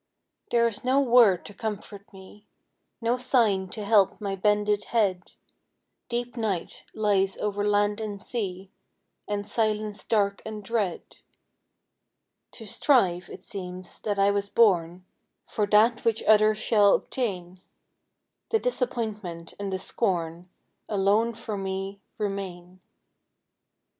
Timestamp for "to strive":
12.53-13.29